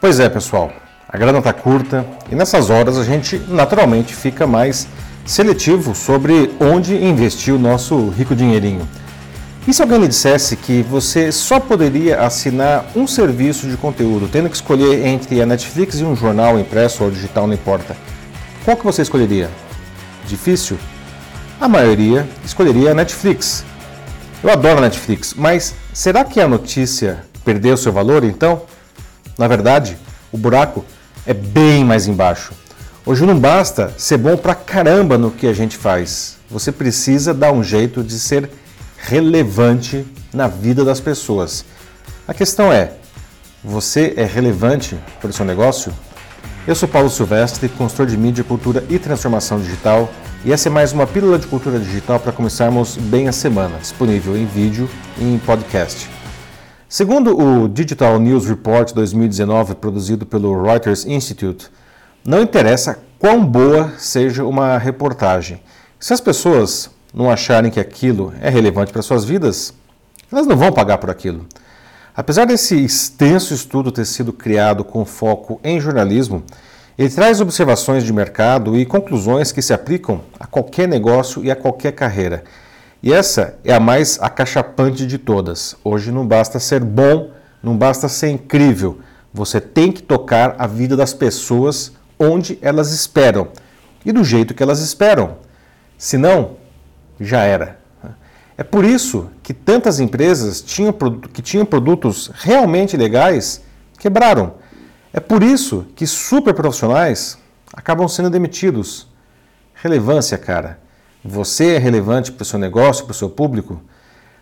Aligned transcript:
Pois 0.00 0.18
é, 0.18 0.30
pessoal, 0.30 0.72
a 1.06 1.18
grana 1.18 1.40
está 1.40 1.52
curta 1.52 2.06
e 2.32 2.34
nessas 2.34 2.70
horas 2.70 2.96
a 2.96 3.04
gente 3.04 3.36
naturalmente 3.48 4.14
fica 4.14 4.46
mais 4.46 4.88
seletivo 5.26 5.94
sobre 5.94 6.50
onde 6.58 6.94
investir 6.94 7.52
o 7.54 7.58
nosso 7.58 8.08
rico 8.08 8.34
dinheirinho. 8.34 8.88
E 9.68 9.74
se 9.74 9.82
alguém 9.82 9.98
lhe 9.98 10.08
dissesse 10.08 10.56
que 10.56 10.80
você 10.80 11.30
só 11.30 11.60
poderia 11.60 12.22
assinar 12.22 12.86
um 12.96 13.06
serviço 13.06 13.68
de 13.68 13.76
conteúdo, 13.76 14.26
tendo 14.26 14.48
que 14.48 14.56
escolher 14.56 15.06
entre 15.06 15.42
a 15.42 15.44
Netflix 15.44 16.00
e 16.00 16.04
um 16.04 16.16
jornal 16.16 16.58
impresso 16.58 17.04
ou 17.04 17.10
digital, 17.10 17.46
não 17.46 17.52
importa, 17.52 17.94
qual 18.64 18.78
que 18.78 18.84
você 18.84 19.02
escolheria? 19.02 19.50
Difícil? 20.26 20.78
A 21.60 21.68
maioria 21.68 22.26
escolheria 22.42 22.92
a 22.92 22.94
Netflix. 22.94 23.66
Eu 24.42 24.50
adoro 24.50 24.78
a 24.78 24.80
Netflix, 24.80 25.34
mas 25.34 25.74
será 25.92 26.24
que 26.24 26.40
a 26.40 26.48
notícia 26.48 27.22
perdeu 27.44 27.76
seu 27.76 27.92
valor 27.92 28.24
então? 28.24 28.62
Na 29.38 29.48
verdade, 29.48 29.96
o 30.32 30.38
buraco 30.38 30.84
é 31.26 31.34
bem 31.34 31.84
mais 31.84 32.06
embaixo. 32.06 32.52
Hoje 33.04 33.24
não 33.24 33.38
basta 33.38 33.92
ser 33.96 34.18
bom 34.18 34.36
pra 34.36 34.54
caramba 34.54 35.16
no 35.16 35.30
que 35.30 35.46
a 35.46 35.52
gente 35.52 35.76
faz. 35.76 36.36
Você 36.50 36.70
precisa 36.70 37.32
dar 37.32 37.52
um 37.52 37.64
jeito 37.64 38.02
de 38.02 38.18
ser 38.18 38.50
relevante 38.98 40.06
na 40.32 40.46
vida 40.46 40.84
das 40.84 41.00
pessoas. 41.00 41.64
A 42.28 42.34
questão 42.34 42.72
é: 42.72 42.92
você 43.64 44.14
é 44.16 44.24
relevante 44.24 44.98
para 45.20 45.30
o 45.30 45.32
seu 45.32 45.44
negócio? 45.44 45.92
Eu 46.66 46.74
sou 46.74 46.88
Paulo 46.88 47.08
Silvestre, 47.08 47.68
consultor 47.70 48.06
de 48.06 48.16
mídia, 48.16 48.44
cultura 48.44 48.84
e 48.88 48.98
transformação 48.98 49.58
digital, 49.58 50.10
e 50.44 50.52
essa 50.52 50.68
é 50.68 50.70
mais 50.70 50.92
uma 50.92 51.06
pílula 51.06 51.38
de 51.38 51.46
cultura 51.46 51.78
digital 51.78 52.20
para 52.20 52.32
começarmos 52.32 52.96
bem 52.96 53.28
a 53.28 53.32
semana, 53.32 53.78
disponível 53.78 54.36
em 54.36 54.46
vídeo 54.46 54.88
e 55.18 55.24
em 55.24 55.38
podcast. 55.38 56.19
Segundo 56.92 57.38
o 57.38 57.68
Digital 57.68 58.18
News 58.18 58.48
Report 58.48 58.92
2019, 58.92 59.76
produzido 59.76 60.26
pelo 60.26 60.60
Reuters 60.60 61.06
Institute, 61.06 61.68
não 62.26 62.42
interessa 62.42 62.98
quão 63.16 63.46
boa 63.46 63.92
seja 63.96 64.44
uma 64.44 64.76
reportagem. 64.76 65.62
Se 66.00 66.12
as 66.12 66.20
pessoas 66.20 66.90
não 67.14 67.30
acharem 67.30 67.70
que 67.70 67.78
aquilo 67.78 68.34
é 68.40 68.50
relevante 68.50 68.92
para 68.92 69.02
suas 69.02 69.24
vidas, 69.24 69.72
elas 70.32 70.48
não 70.48 70.56
vão 70.56 70.72
pagar 70.72 70.98
por 70.98 71.10
aquilo. 71.10 71.46
Apesar 72.12 72.44
desse 72.44 72.84
extenso 72.84 73.54
estudo 73.54 73.92
ter 73.92 74.04
sido 74.04 74.32
criado 74.32 74.82
com 74.82 75.04
foco 75.04 75.60
em 75.62 75.78
jornalismo, 75.78 76.42
ele 76.98 77.08
traz 77.08 77.40
observações 77.40 78.02
de 78.02 78.12
mercado 78.12 78.76
e 78.76 78.84
conclusões 78.84 79.52
que 79.52 79.62
se 79.62 79.72
aplicam 79.72 80.22
a 80.40 80.44
qualquer 80.44 80.88
negócio 80.88 81.44
e 81.44 81.52
a 81.52 81.56
qualquer 81.56 81.92
carreira. 81.92 82.42
E 83.02 83.12
essa 83.12 83.58
é 83.64 83.72
a 83.72 83.80
mais 83.80 84.18
acachapante 84.20 85.06
de 85.06 85.16
todas. 85.16 85.74
Hoje 85.82 86.12
não 86.12 86.26
basta 86.26 86.60
ser 86.60 86.84
bom, 86.84 87.30
não 87.62 87.76
basta 87.76 88.08
ser 88.08 88.28
incrível. 88.28 89.00
Você 89.32 89.60
tem 89.60 89.90
que 89.90 90.02
tocar 90.02 90.56
a 90.58 90.66
vida 90.66 90.96
das 90.96 91.14
pessoas 91.14 91.92
onde 92.18 92.58
elas 92.60 92.92
esperam 92.92 93.48
e 94.04 94.12
do 94.12 94.22
jeito 94.22 94.52
que 94.54 94.62
elas 94.62 94.80
esperam. 94.80 95.38
Senão, 95.96 96.56
já 97.18 97.42
era. 97.42 97.78
É 98.56 98.62
por 98.62 98.84
isso 98.84 99.30
que 99.42 99.54
tantas 99.54 100.00
empresas 100.00 100.60
tinham, 100.60 100.92
que 101.32 101.40
tinham 101.40 101.64
produtos 101.64 102.30
realmente 102.34 102.96
legais 102.96 103.62
quebraram. 103.98 104.54
É 105.12 105.20
por 105.20 105.42
isso 105.42 105.86
que 105.96 106.06
super 106.06 106.52
profissionais 106.52 107.38
acabam 107.72 108.06
sendo 108.06 108.28
demitidos. 108.28 109.08
Relevância, 109.74 110.36
cara. 110.36 110.78
Você 111.24 111.74
é 111.74 111.78
relevante 111.78 112.32
para 112.32 112.42
o 112.42 112.46
seu 112.46 112.58
negócio, 112.58 113.04
para 113.04 113.12
o 113.12 113.14
seu 113.14 113.28
público? 113.28 113.82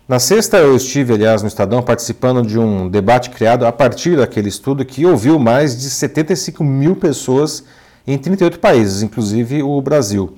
Na 0.06 0.20
sexta, 0.20 0.58
eu 0.58 0.76
estive, 0.76 1.12
aliás, 1.12 1.42
no 1.42 1.48
Estadão 1.48 1.82
participando 1.82 2.40
de 2.46 2.56
um 2.56 2.88
debate 2.88 3.30
criado 3.30 3.66
a 3.66 3.72
partir 3.72 4.16
daquele 4.16 4.48
estudo 4.48 4.84
que 4.84 5.04
ouviu 5.04 5.40
mais 5.40 5.76
de 5.76 5.90
75 5.90 6.62
mil 6.62 6.94
pessoas 6.94 7.64
em 8.06 8.16
38 8.16 8.60
países, 8.60 9.02
inclusive 9.02 9.60
o 9.60 9.82
Brasil. 9.82 10.32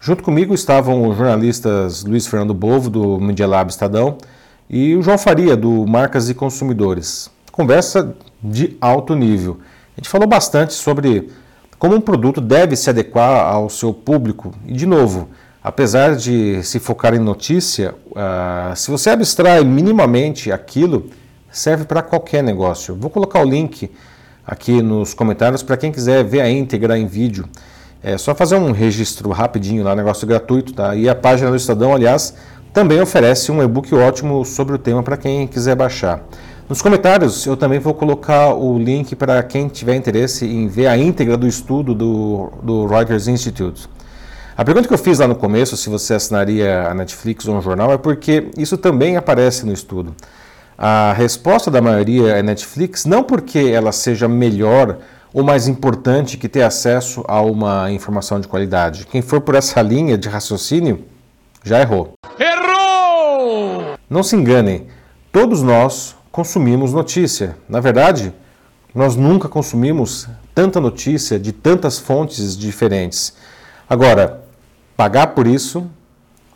Junto 0.00 0.24
comigo 0.24 0.52
estavam 0.52 1.08
os 1.08 1.16
jornalistas 1.16 2.02
Luiz 2.02 2.26
Fernando 2.26 2.52
Bovo, 2.52 2.90
do 2.90 3.20
Media 3.20 3.46
Lab 3.46 3.70
Estadão, 3.70 4.18
e 4.68 4.96
o 4.96 5.02
João 5.02 5.16
Faria, 5.16 5.56
do 5.56 5.86
Marcas 5.86 6.28
e 6.28 6.34
Consumidores. 6.34 7.30
Conversa 7.52 8.16
de 8.42 8.76
alto 8.80 9.14
nível. 9.14 9.60
A 9.96 10.00
gente 10.00 10.10
falou 10.10 10.26
bastante 10.26 10.74
sobre 10.74 11.30
como 11.78 11.94
um 11.94 12.00
produto 12.00 12.40
deve 12.40 12.74
se 12.74 12.90
adequar 12.90 13.46
ao 13.46 13.70
seu 13.70 13.94
público. 13.94 14.52
E, 14.66 14.72
de 14.72 14.86
novo, 14.86 15.28
apesar 15.64 16.14
de 16.14 16.62
se 16.62 16.78
focar 16.78 17.14
em 17.14 17.18
notícia, 17.18 17.94
uh, 18.10 18.76
se 18.76 18.90
você 18.90 19.08
abstrai 19.08 19.64
minimamente 19.64 20.52
aquilo, 20.52 21.08
serve 21.50 21.86
para 21.86 22.02
qualquer 22.02 22.42
negócio. 22.42 22.94
Vou 22.94 23.08
colocar 23.08 23.40
o 23.40 23.48
link 23.48 23.90
aqui 24.46 24.82
nos 24.82 25.14
comentários 25.14 25.62
para 25.62 25.78
quem 25.78 25.90
quiser 25.90 26.22
ver 26.22 26.42
a 26.42 26.50
íntegra 26.50 26.98
em 26.98 27.06
vídeo. 27.06 27.48
É 28.02 28.18
só 28.18 28.34
fazer 28.34 28.56
um 28.56 28.72
registro 28.72 29.30
rapidinho 29.30 29.82
lá, 29.82 29.96
negócio 29.96 30.26
gratuito, 30.26 30.74
tá? 30.74 30.94
E 30.94 31.08
a 31.08 31.14
página 31.14 31.48
do 31.48 31.56
Estadão, 31.56 31.94
aliás, 31.94 32.34
também 32.70 33.00
oferece 33.00 33.50
um 33.50 33.62
e-book 33.62 33.94
ótimo 33.94 34.44
sobre 34.44 34.74
o 34.74 34.78
tema 34.78 35.02
para 35.02 35.16
quem 35.16 35.46
quiser 35.46 35.74
baixar. 35.74 36.22
Nos 36.68 36.82
comentários 36.82 37.46
eu 37.46 37.56
também 37.56 37.78
vou 37.78 37.94
colocar 37.94 38.52
o 38.52 38.78
link 38.78 39.16
para 39.16 39.42
quem 39.42 39.68
tiver 39.68 39.94
interesse 39.94 40.44
em 40.44 40.68
ver 40.68 40.88
a 40.88 40.98
íntegra 40.98 41.38
do 41.38 41.46
estudo 41.46 41.94
do, 41.94 42.52
do 42.62 42.86
Reuters 42.86 43.28
Institute. 43.28 43.88
A 44.56 44.64
pergunta 44.64 44.86
que 44.86 44.94
eu 44.94 44.98
fiz 44.98 45.18
lá 45.18 45.26
no 45.26 45.34
começo, 45.34 45.76
se 45.76 45.90
você 45.90 46.14
assinaria 46.14 46.88
a 46.88 46.94
Netflix 46.94 47.48
ou 47.48 47.56
um 47.56 47.60
jornal, 47.60 47.92
é 47.92 47.98
porque 47.98 48.50
isso 48.56 48.78
também 48.78 49.16
aparece 49.16 49.66
no 49.66 49.72
estudo. 49.72 50.14
A 50.78 51.12
resposta 51.12 51.72
da 51.72 51.82
maioria 51.82 52.36
é 52.36 52.42
Netflix, 52.42 53.04
não 53.04 53.24
porque 53.24 53.58
ela 53.58 53.90
seja 53.90 54.28
melhor 54.28 54.98
ou 55.32 55.42
mais 55.42 55.66
importante 55.66 56.38
que 56.38 56.48
ter 56.48 56.62
acesso 56.62 57.24
a 57.26 57.40
uma 57.40 57.90
informação 57.90 58.38
de 58.38 58.46
qualidade. 58.46 59.06
Quem 59.06 59.20
for 59.20 59.40
por 59.40 59.56
essa 59.56 59.82
linha 59.82 60.16
de 60.16 60.28
raciocínio 60.28 61.04
já 61.64 61.80
errou. 61.80 62.12
Errou! 62.38 63.96
Não 64.08 64.22
se 64.22 64.36
enganem, 64.36 64.86
todos 65.32 65.62
nós 65.62 66.14
consumimos 66.30 66.92
notícia. 66.92 67.56
Na 67.68 67.80
verdade, 67.80 68.32
nós 68.94 69.16
nunca 69.16 69.48
consumimos 69.48 70.28
tanta 70.54 70.80
notícia 70.80 71.40
de 71.40 71.50
tantas 71.50 71.98
fontes 71.98 72.56
diferentes. 72.56 73.34
Agora, 73.90 74.43
Pagar 74.96 75.28
por 75.28 75.46
isso 75.46 75.90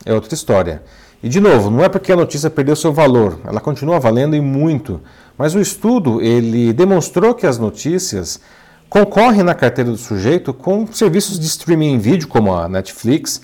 é 0.04 0.15
outra 0.15 0.34
história. 0.34 0.82
E 1.22 1.28
de 1.28 1.41
novo, 1.41 1.71
não 1.71 1.82
é 1.82 1.88
porque 1.88 2.12
a 2.12 2.16
notícia 2.16 2.49
perdeu 2.49 2.76
seu 2.76 2.93
valor, 2.93 3.41
ela 3.44 3.60
continua 3.60 3.99
valendo 3.99 4.37
e 4.37 4.41
muito. 4.41 5.00
Mas 5.37 5.54
o 5.54 5.60
estudo 5.60 6.21
ele 6.22 6.72
demonstrou 6.72 7.34
que 7.34 7.47
as 7.47 7.59
notícias 7.59 8.41
concorrem 8.88 9.43
na 9.43 9.54
carteira 9.54 9.91
do 9.91 9.97
sujeito 9.97 10.54
com 10.54 10.87
serviços 10.93 11.38
de 11.38 11.47
streaming 11.47 11.94
em 11.94 11.99
vídeo 11.99 12.28
como 12.28 12.54
a 12.54 12.69
Netflix, 12.69 13.43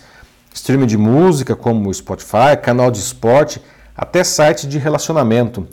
streaming 0.52 0.86
de 0.86 0.96
música 0.96 1.56
como 1.56 1.90
o 1.90 1.94
Spotify, 1.94 2.56
canal 2.62 2.90
de 2.90 2.98
esporte, 2.98 3.60
até 3.96 4.22
site 4.22 4.68
de 4.68 4.78
relacionamento. 4.78 5.66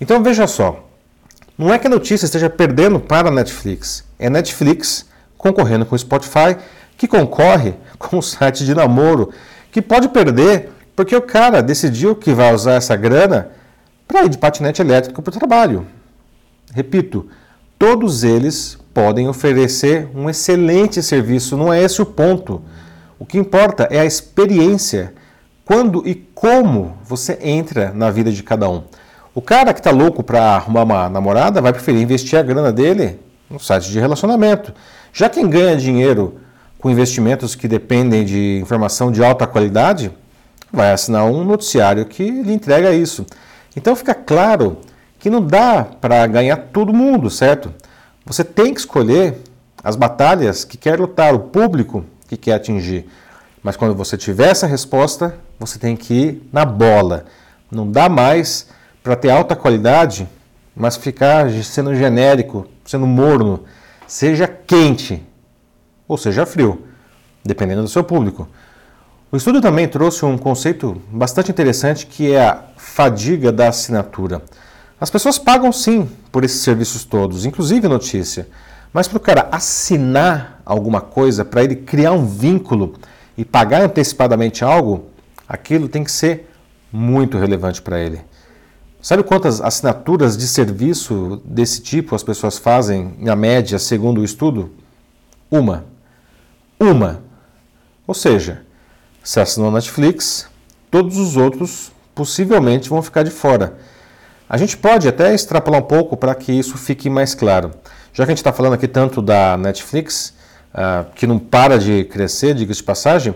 Então 0.00 0.22
veja 0.22 0.46
só, 0.46 0.88
não 1.56 1.72
é 1.72 1.78
que 1.78 1.86
a 1.86 1.90
notícia 1.90 2.24
esteja 2.24 2.48
perdendo 2.48 2.98
para 2.98 3.28
a 3.28 3.32
Netflix, 3.32 4.04
é 4.18 4.30
Netflix 4.30 5.06
concorrendo 5.36 5.84
com 5.84 5.94
o 5.94 5.98
Spotify 5.98 6.56
que 6.96 7.06
concorre 7.06 7.74
com 8.08 8.18
o 8.18 8.22
site 8.22 8.64
de 8.64 8.74
namoro, 8.74 9.30
que 9.70 9.80
pode 9.80 10.08
perder 10.08 10.70
porque 10.94 11.16
o 11.16 11.22
cara 11.22 11.62
decidiu 11.62 12.14
que 12.14 12.32
vai 12.32 12.52
usar 12.54 12.74
essa 12.74 12.94
grana 12.96 13.50
para 14.06 14.24
ir 14.24 14.28
de 14.28 14.38
patinete 14.38 14.82
elétrico 14.82 15.22
para 15.22 15.30
o 15.30 15.38
trabalho. 15.38 15.86
Repito, 16.74 17.26
todos 17.78 18.24
eles 18.24 18.78
podem 18.92 19.28
oferecer 19.28 20.08
um 20.14 20.28
excelente 20.28 21.02
serviço, 21.02 21.56
não 21.56 21.72
é 21.72 21.82
esse 21.82 22.02
o 22.02 22.06
ponto. 22.06 22.62
O 23.18 23.24
que 23.24 23.38
importa 23.38 23.88
é 23.90 24.00
a 24.00 24.04
experiência, 24.04 25.14
quando 25.64 26.06
e 26.06 26.14
como 26.14 26.96
você 27.04 27.38
entra 27.40 27.92
na 27.94 28.10
vida 28.10 28.30
de 28.30 28.42
cada 28.42 28.68
um. 28.68 28.82
O 29.34 29.40
cara 29.40 29.72
que 29.72 29.80
está 29.80 29.90
louco 29.90 30.22
para 30.22 30.56
arrumar 30.56 30.82
uma 30.82 31.08
namorada 31.08 31.62
vai 31.62 31.72
preferir 31.72 32.02
investir 32.02 32.38
a 32.38 32.42
grana 32.42 32.70
dele 32.70 33.18
no 33.48 33.58
site 33.58 33.90
de 33.90 33.98
relacionamento. 33.98 34.74
Já 35.12 35.28
quem 35.28 35.48
ganha 35.48 35.76
dinheiro 35.76 36.38
com 36.82 36.90
investimentos 36.90 37.54
que 37.54 37.68
dependem 37.68 38.24
de 38.24 38.58
informação 38.60 39.12
de 39.12 39.22
alta 39.22 39.46
qualidade, 39.46 40.10
vai 40.72 40.90
assinar 40.90 41.24
um 41.26 41.44
noticiário 41.44 42.04
que 42.04 42.28
lhe 42.28 42.52
entrega 42.52 42.92
isso. 42.92 43.24
Então 43.76 43.94
fica 43.94 44.12
claro 44.12 44.78
que 45.20 45.30
não 45.30 45.40
dá 45.40 45.84
para 45.84 46.26
ganhar 46.26 46.56
todo 46.56 46.92
mundo, 46.92 47.30
certo? 47.30 47.72
Você 48.26 48.42
tem 48.42 48.74
que 48.74 48.80
escolher 48.80 49.38
as 49.82 49.94
batalhas 49.94 50.64
que 50.64 50.76
quer 50.76 50.98
lutar, 50.98 51.32
o 51.32 51.38
público 51.38 52.04
que 52.28 52.36
quer 52.36 52.54
atingir. 52.54 53.08
Mas 53.62 53.76
quando 53.76 53.94
você 53.94 54.16
tiver 54.16 54.50
essa 54.50 54.66
resposta, 54.66 55.36
você 55.60 55.78
tem 55.78 55.94
que 55.94 56.12
ir 56.12 56.48
na 56.52 56.64
bola. 56.64 57.26
Não 57.70 57.88
dá 57.88 58.08
mais 58.08 58.66
para 59.04 59.14
ter 59.14 59.30
alta 59.30 59.54
qualidade, 59.54 60.28
mas 60.74 60.96
ficar 60.96 61.48
sendo 61.62 61.94
genérico, 61.94 62.66
sendo 62.84 63.06
morno. 63.06 63.62
Seja 64.04 64.48
quente, 64.48 65.22
ou 66.12 66.18
seja 66.18 66.46
frio, 66.46 66.82
dependendo 67.44 67.82
do 67.82 67.88
seu 67.88 68.04
público. 68.04 68.46
O 69.30 69.36
estudo 69.36 69.60
também 69.62 69.88
trouxe 69.88 70.24
um 70.26 70.36
conceito 70.36 71.00
bastante 71.10 71.50
interessante 71.50 72.06
que 72.06 72.32
é 72.32 72.44
a 72.44 72.62
fadiga 72.76 73.50
da 73.50 73.68
assinatura. 73.68 74.42
As 75.00 75.08
pessoas 75.10 75.38
pagam 75.38 75.72
sim 75.72 76.08
por 76.30 76.44
esses 76.44 76.60
serviços 76.60 77.04
todos, 77.04 77.46
inclusive 77.46 77.88
notícia. 77.88 78.46
Mas 78.92 79.08
para 79.08 79.16
o 79.16 79.20
cara 79.20 79.48
assinar 79.50 80.60
alguma 80.66 81.00
coisa, 81.00 81.46
para 81.46 81.64
ele 81.64 81.76
criar 81.76 82.12
um 82.12 82.26
vínculo 82.26 82.94
e 83.36 83.44
pagar 83.44 83.80
antecipadamente 83.80 84.62
algo, 84.62 85.06
aquilo 85.48 85.88
tem 85.88 86.04
que 86.04 86.12
ser 86.12 86.50
muito 86.92 87.38
relevante 87.38 87.80
para 87.80 87.98
ele. 87.98 88.20
Sabe 89.00 89.22
quantas 89.22 89.60
assinaturas 89.60 90.36
de 90.36 90.46
serviço 90.46 91.40
desse 91.44 91.80
tipo 91.80 92.14
as 92.14 92.22
pessoas 92.22 92.58
fazem, 92.58 93.14
na 93.18 93.34
média, 93.34 93.78
segundo 93.78 94.20
o 94.20 94.24
estudo? 94.24 94.70
Uma. 95.50 95.91
Uma. 96.82 97.22
Ou 98.08 98.12
seja, 98.12 98.62
se 99.22 99.38
assinou 99.38 99.70
Netflix, 99.70 100.48
todos 100.90 101.16
os 101.16 101.36
outros 101.36 101.92
possivelmente 102.12 102.88
vão 102.90 103.00
ficar 103.00 103.22
de 103.22 103.30
fora. 103.30 103.76
A 104.48 104.56
gente 104.56 104.76
pode 104.76 105.06
até 105.06 105.32
extrapolar 105.32 105.80
um 105.80 105.84
pouco 105.84 106.16
para 106.16 106.34
que 106.34 106.50
isso 106.50 106.76
fique 106.76 107.08
mais 107.08 107.36
claro. 107.36 107.70
Já 108.12 108.24
que 108.24 108.32
a 108.32 108.34
gente 108.34 108.38
está 108.38 108.52
falando 108.52 108.72
aqui 108.72 108.88
tanto 108.88 109.22
da 109.22 109.56
Netflix, 109.56 110.34
uh, 110.74 111.08
que 111.14 111.24
não 111.24 111.38
para 111.38 111.78
de 111.78 112.02
crescer, 112.02 112.52
diga 112.52 112.74
de 112.74 112.82
passagem, 112.82 113.32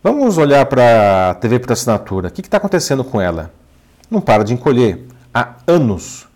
vamos 0.00 0.38
olhar 0.38 0.64
para 0.66 1.30
a 1.30 1.34
TV 1.34 1.58
por 1.58 1.72
assinatura. 1.72 2.28
O 2.28 2.30
que 2.30 2.42
está 2.42 2.58
acontecendo 2.58 3.02
com 3.02 3.20
ela? 3.20 3.50
Não 4.08 4.20
para 4.20 4.44
de 4.44 4.54
encolher 4.54 5.04
há 5.34 5.56
anos. 5.66 6.28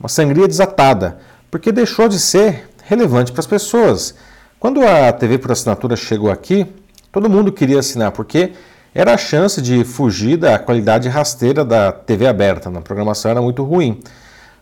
Uma 0.00 0.08
sangria 0.08 0.48
desatada, 0.48 1.18
porque 1.52 1.70
deixou 1.70 2.08
de 2.08 2.18
ser 2.18 2.68
relevante 2.82 3.30
para 3.30 3.40
as 3.40 3.46
pessoas. 3.46 4.16
Quando 4.60 4.86
a 4.86 5.10
TV 5.10 5.38
por 5.38 5.52
assinatura 5.52 5.96
chegou 5.96 6.30
aqui, 6.30 6.66
todo 7.10 7.30
mundo 7.30 7.50
queria 7.50 7.78
assinar, 7.78 8.12
porque 8.12 8.52
era 8.94 9.14
a 9.14 9.16
chance 9.16 9.62
de 9.62 9.84
fugir 9.84 10.36
da 10.36 10.58
qualidade 10.58 11.08
rasteira 11.08 11.64
da 11.64 11.90
TV 11.90 12.26
aberta. 12.26 12.68
A 12.68 12.82
programação 12.82 13.30
era 13.30 13.40
muito 13.40 13.64
ruim. 13.64 14.02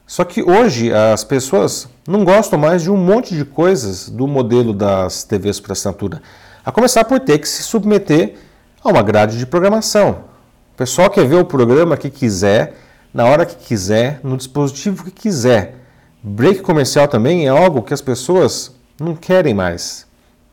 Só 0.06 0.22
que 0.22 0.40
hoje 0.40 0.94
as 0.94 1.24
pessoas 1.24 1.88
não 2.06 2.24
gostam 2.24 2.56
mais 2.56 2.82
de 2.84 2.92
um 2.92 2.96
monte 2.96 3.34
de 3.34 3.44
coisas 3.44 4.08
do 4.08 4.28
modelo 4.28 4.72
das 4.72 5.24
TVs 5.24 5.58
por 5.58 5.72
assinatura. 5.72 6.22
A 6.64 6.70
começar 6.70 7.04
por 7.04 7.18
ter 7.18 7.38
que 7.38 7.48
se 7.48 7.64
submeter 7.64 8.36
a 8.84 8.90
uma 8.90 9.02
grade 9.02 9.36
de 9.36 9.46
programação. 9.46 10.26
O 10.74 10.76
pessoal 10.76 11.10
quer 11.10 11.26
ver 11.26 11.40
o 11.40 11.44
programa 11.44 11.96
que 11.96 12.08
quiser, 12.08 12.76
na 13.12 13.24
hora 13.24 13.44
que 13.44 13.56
quiser, 13.56 14.20
no 14.22 14.36
dispositivo 14.36 15.02
que 15.06 15.10
quiser. 15.10 15.74
Break 16.22 16.60
comercial 16.60 17.08
também 17.08 17.46
é 17.46 17.48
algo 17.48 17.82
que 17.82 17.92
as 17.92 18.00
pessoas 18.00 18.77
não 19.00 19.14
querem 19.14 19.54
mais. 19.54 20.06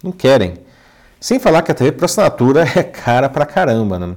Não 0.03 0.11
querem. 0.11 0.55
Sem 1.19 1.39
falar 1.39 1.61
que 1.61 1.71
a 1.71 1.75
TV 1.75 1.91
por 1.91 2.05
assinatura 2.05 2.63
é 2.75 2.83
cara 2.83 3.29
pra 3.29 3.45
caramba. 3.45 3.97
Né? 3.97 4.15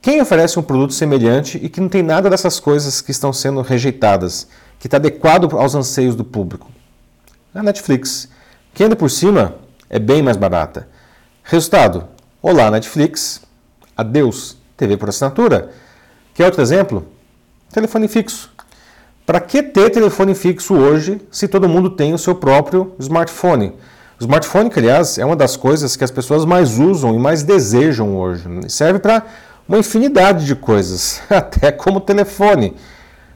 Quem 0.00 0.20
oferece 0.20 0.58
um 0.58 0.62
produto 0.62 0.92
semelhante 0.92 1.58
e 1.62 1.68
que 1.68 1.80
não 1.80 1.88
tem 1.88 2.02
nada 2.02 2.28
dessas 2.28 2.58
coisas 2.58 3.00
que 3.00 3.12
estão 3.12 3.32
sendo 3.32 3.62
rejeitadas, 3.62 4.48
que 4.78 4.86
está 4.88 4.96
adequado 4.96 5.56
aos 5.56 5.74
anseios 5.74 6.16
do 6.16 6.24
público? 6.24 6.70
A 7.54 7.62
Netflix, 7.62 8.28
que 8.74 8.82
ainda 8.82 8.96
por 8.96 9.10
cima 9.10 9.56
é 9.88 9.98
bem 9.98 10.22
mais 10.22 10.36
barata. 10.36 10.88
Resultado: 11.44 12.08
Olá 12.40 12.70
Netflix, 12.70 13.42
adeus 13.96 14.56
TV 14.76 14.96
por 14.96 15.08
assinatura. 15.08 15.70
Quer 16.34 16.46
outro 16.46 16.62
exemplo? 16.62 17.06
Telefone 17.70 18.08
fixo. 18.08 18.50
Para 19.24 19.40
que 19.40 19.62
ter 19.62 19.90
telefone 19.90 20.34
fixo 20.34 20.74
hoje 20.74 21.20
se 21.30 21.46
todo 21.46 21.68
mundo 21.68 21.90
tem 21.90 22.12
o 22.12 22.18
seu 22.18 22.34
próprio 22.34 22.92
smartphone? 22.98 23.72
O 24.18 24.22
smartphone, 24.22 24.68
que 24.68 24.80
aliás 24.80 25.16
é 25.16 25.24
uma 25.24 25.36
das 25.36 25.56
coisas 25.56 25.94
que 25.94 26.02
as 26.02 26.10
pessoas 26.10 26.44
mais 26.44 26.78
usam 26.78 27.14
e 27.14 27.18
mais 27.18 27.44
desejam 27.44 28.16
hoje. 28.16 28.44
Serve 28.68 28.98
para 28.98 29.24
uma 29.68 29.78
infinidade 29.78 30.44
de 30.44 30.56
coisas, 30.56 31.22
até 31.30 31.70
como 31.70 32.00
telefone. 32.00 32.74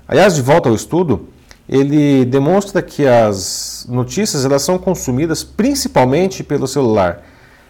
Aliás, 0.09 0.35
de 0.35 0.43
volta 0.43 0.69
ao 0.69 0.75
estudo, 0.75 1.29
ele 1.69 2.25
demonstra 2.25 2.83
que 2.83 3.07
as 3.07 3.87
notícias 3.89 4.45
elas 4.45 4.63
são 4.63 4.79
consumidas 4.79 5.45
principalmente 5.45 6.43
pelo 6.43 6.67
celular. 6.67 7.23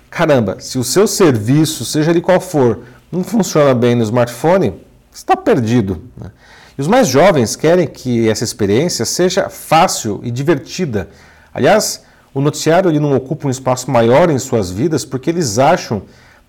Caramba, 0.08 0.56
se 0.58 0.78
o 0.78 0.84
seu 0.84 1.06
serviço, 1.06 1.84
seja 1.84 2.12
ele 2.12 2.22
qual 2.22 2.40
for, 2.40 2.80
não 3.12 3.22
funciona 3.22 3.74
bem 3.74 3.94
no 3.94 4.02
smartphone, 4.02 4.74
está 5.12 5.36
perdido. 5.36 6.02
Né? 6.16 6.30
E 6.76 6.80
os 6.80 6.86
mais 6.86 7.08
jovens 7.08 7.56
querem 7.56 7.86
que 7.86 8.28
essa 8.28 8.44
experiência 8.44 9.04
seja 9.04 9.48
fácil 9.48 10.20
e 10.22 10.30
divertida. 10.30 11.08
Aliás, 11.52 12.04
o 12.34 12.40
noticiário 12.40 12.90
ele 12.90 13.00
não 13.00 13.16
ocupa 13.16 13.48
um 13.48 13.50
espaço 13.50 13.90
maior 13.90 14.28
em 14.28 14.38
suas 14.38 14.70
vidas 14.70 15.04
porque 15.04 15.30
eles 15.30 15.58
acham 15.58 16.02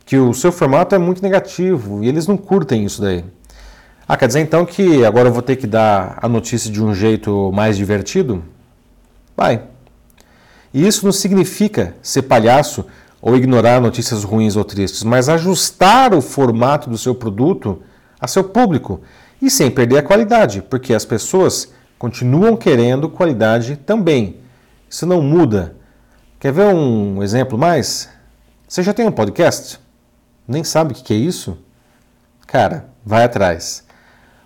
que 0.06 0.18
o 0.18 0.34
seu 0.34 0.52
formato 0.52 0.94
é 0.94 0.98
muito 0.98 1.22
negativo 1.22 2.04
e 2.04 2.10
eles 2.10 2.28
não 2.28 2.36
curtem 2.36 2.84
isso 2.84 3.02
daí. 3.02 3.24
Ah, 4.06 4.18
quer 4.18 4.28
dizer 4.28 4.42
então 4.42 4.66
que 4.66 5.06
agora 5.06 5.30
eu 5.30 5.34
vou 5.34 5.42
ter 5.42 5.56
que 5.56 5.68
dar 5.68 6.18
a 6.22 6.28
notícia 6.28 6.70
de 6.70 6.84
um 6.84 6.94
jeito 6.94 7.52
mais 7.54 7.78
divertido? 7.78 8.44
Vai. 9.36 9.64
E 10.74 10.86
isso 10.86 11.06
não 11.06 11.12
significa 11.12 11.96
ser 12.02 12.24
palhaço 12.24 12.86
ou 13.22 13.36
ignorar 13.36 13.80
notícias 13.80 14.24
ruins 14.24 14.56
ou 14.58 14.66
tristes, 14.66 15.04
mas 15.04 15.30
ajustar 15.30 16.14
o 16.14 16.22
formato 16.22 16.90
do 16.90 16.98
seu 16.98 17.16
produto 17.16 17.82
a 18.20 18.28
seu 18.28 18.44
público 18.44 19.02
e 19.42 19.50
sem 19.50 19.70
perder 19.70 20.00
a 20.00 20.04
qualidade, 20.04 20.62
porque 20.62 20.94
as 20.94 21.06
pessoas 21.06 21.72
continuam 21.98 22.56
querendo 22.56 23.10
qualidade 23.10 23.78
também. 23.78 24.38
Isso 24.90 25.06
não 25.06 25.22
muda. 25.22 25.76
Quer 26.40 26.52
ver 26.54 26.66
um 26.68 27.22
exemplo 27.22 27.58
mais? 27.58 28.10
Você 28.68 28.84
já 28.84 28.94
tem 28.94 29.08
um 29.08 29.12
podcast? 29.12 29.80
Nem 30.48 30.64
sabe 30.64 30.94
o 30.94 30.96
que 30.96 31.14
é 31.14 31.18
isso? 31.18 31.58
Cara, 32.46 32.90
vai 33.06 33.24
atrás. 33.24 33.84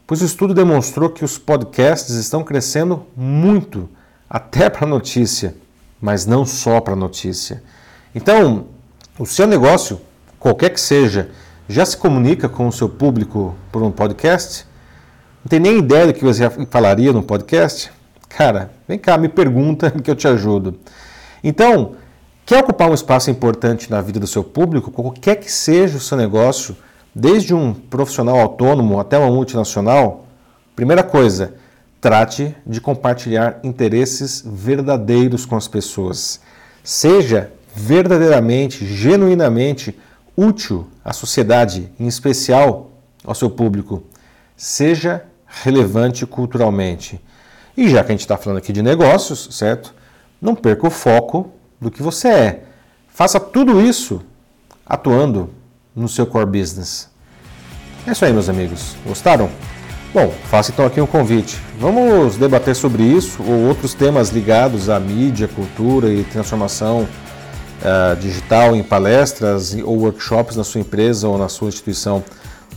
Pois 0.07 0.21
o 0.21 0.25
estudo 0.25 0.53
demonstrou 0.53 1.09
que 1.09 1.23
os 1.23 1.37
podcasts 1.37 2.15
estão 2.15 2.43
crescendo 2.43 3.05
muito, 3.15 3.89
até 4.29 4.69
para 4.69 4.87
notícia, 4.87 5.55
mas 6.01 6.25
não 6.25 6.45
só 6.45 6.81
para 6.81 6.95
notícia. 6.95 7.63
Então, 8.13 8.67
o 9.17 9.25
seu 9.25 9.45
negócio, 9.45 10.01
qualquer 10.39 10.71
que 10.71 10.81
seja, 10.81 11.29
já 11.69 11.85
se 11.85 11.95
comunica 11.95 12.49
com 12.49 12.67
o 12.67 12.71
seu 12.71 12.89
público 12.89 13.55
por 13.71 13.83
um 13.83 13.91
podcast? 13.91 14.65
Não 15.43 15.49
tem 15.49 15.59
nem 15.59 15.79
ideia 15.79 16.07
do 16.07 16.13
que 16.13 16.23
você 16.23 16.49
falaria 16.69 17.11
no 17.11 17.23
podcast? 17.23 17.91
Cara, 18.29 18.71
vem 18.87 18.97
cá, 18.97 19.17
me 19.17 19.27
pergunta 19.27 19.91
que 20.01 20.09
eu 20.09 20.15
te 20.15 20.27
ajudo. 20.27 20.79
Então, 21.43 21.95
Quer 22.51 22.59
ocupar 22.63 22.89
um 22.89 22.93
espaço 22.93 23.31
importante 23.31 23.89
na 23.89 24.01
vida 24.01 24.19
do 24.19 24.27
seu 24.27 24.43
público, 24.43 24.91
qualquer 24.91 25.37
que 25.37 25.49
seja 25.49 25.97
o 25.97 26.01
seu 26.01 26.17
negócio, 26.17 26.75
desde 27.15 27.53
um 27.53 27.73
profissional 27.73 28.37
autônomo 28.37 28.99
até 28.99 29.17
uma 29.17 29.31
multinacional? 29.31 30.25
Primeira 30.75 31.01
coisa, 31.01 31.53
trate 32.01 32.53
de 32.67 32.81
compartilhar 32.81 33.59
interesses 33.63 34.43
verdadeiros 34.45 35.45
com 35.45 35.55
as 35.55 35.67
pessoas. 35.67 36.41
Seja 36.83 37.53
verdadeiramente, 37.73 38.85
genuinamente 38.85 39.97
útil 40.35 40.89
à 41.05 41.13
sociedade, 41.13 41.89
em 41.97 42.07
especial 42.07 42.91
ao 43.23 43.33
seu 43.33 43.49
público. 43.49 44.03
Seja 44.57 45.23
relevante 45.63 46.25
culturalmente. 46.25 47.19
E 47.75 47.89
já 47.89 48.03
que 48.03 48.11
a 48.11 48.13
gente 48.13 48.21
está 48.21 48.37
falando 48.37 48.57
aqui 48.57 48.71
de 48.71 48.81
negócios, 48.81 49.49
certo? 49.51 49.93
Não 50.41 50.55
perca 50.55 50.87
o 50.87 50.91
foco 50.91 51.51
do 51.79 51.91
que 51.91 52.01
você 52.01 52.27
é. 52.27 52.63
Faça 53.09 53.39
tudo 53.39 53.81
isso 53.81 54.21
atuando 54.85 55.49
no 55.95 56.07
seu 56.07 56.25
core 56.25 56.45
business. 56.45 57.09
É 58.07 58.11
isso 58.11 58.25
aí, 58.25 58.33
meus 58.33 58.49
amigos. 58.49 58.95
Gostaram? 59.05 59.49
Bom, 60.13 60.33
faça 60.49 60.71
então 60.71 60.85
aqui 60.85 60.99
um 60.99 61.07
convite. 61.07 61.57
Vamos 61.79 62.35
debater 62.35 62.75
sobre 62.75 63.03
isso 63.03 63.41
ou 63.43 63.67
outros 63.67 63.93
temas 63.93 64.29
ligados 64.29 64.89
à 64.89 64.99
mídia, 64.99 65.47
cultura 65.47 66.11
e 66.11 66.23
transformação 66.23 67.07
uh, 67.81 68.15
digital 68.19 68.75
em 68.75 68.83
palestras 68.83 69.73
ou 69.73 69.99
workshops 69.99 70.55
na 70.55 70.63
sua 70.63 70.81
empresa 70.81 71.27
ou 71.27 71.37
na 71.37 71.47
sua 71.47 71.69
instituição. 71.69 72.23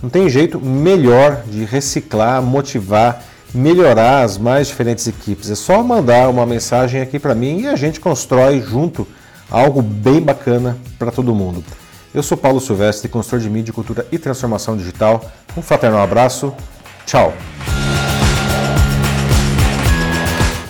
Não 0.03 0.11
tem 0.11 0.29
jeito 0.29 0.61
melhor 0.61 1.43
de 1.47 1.65
reciclar, 1.65 2.43
motivar 2.43 3.23
melhorar 3.55 4.25
as 4.25 4.37
mais 4.37 4.67
diferentes 4.67 5.07
equipes. 5.07 5.49
É 5.49 5.55
só 5.55 5.83
mandar 5.83 6.29
uma 6.29 6.45
mensagem 6.45 7.01
aqui 7.01 7.21
para 7.21 7.35
mim 7.35 7.61
e 7.61 7.69
a 7.69 7.77
gente 7.77 8.01
constrói 8.01 8.61
junto 8.61 9.07
algo 9.49 9.81
bem 9.81 10.21
bacana 10.21 10.77
para 10.99 11.13
todo 11.13 11.35
mundo. 11.35 11.65
Eu 12.13 12.23
sou 12.23 12.37
Paulo 12.37 12.61
Silvestre, 12.61 13.09
consultor 13.09 13.41
de 13.41 13.49
mídia, 13.49 13.73
cultura 13.73 14.07
e 14.11 14.19
transformação 14.19 14.77
digital. 14.77 15.31
Um 15.57 15.63
fraternal 15.63 16.03
abraço. 16.03 16.53
Tchau. 17.07 17.33